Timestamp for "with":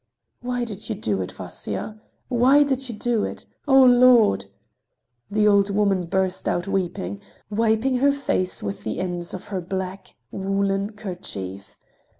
8.63-8.83